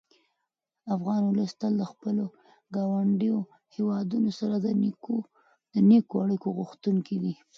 افغان 0.95 1.21
ولس 1.25 1.51
تل 1.59 1.73
د 1.77 1.83
خپلو 1.91 2.25
ګاونډیو 2.75 3.37
هېوادونو 3.75 4.29
سره 4.39 4.55
د 5.75 5.77
نېکو 5.91 6.17
اړیکو 6.23 6.47
غوښتونکی 6.57 7.15
دی. 7.23 7.33